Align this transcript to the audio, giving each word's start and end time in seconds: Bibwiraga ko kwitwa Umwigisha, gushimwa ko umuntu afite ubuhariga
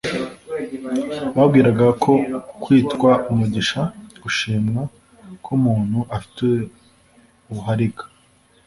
Bibwiraga 1.35 1.87
ko 2.03 2.13
kwitwa 2.61 3.09
Umwigisha, 3.29 3.81
gushimwa 4.21 4.81
ko 5.43 5.49
umuntu 5.57 5.99
afite 6.15 6.45
ubuhariga 7.49 8.03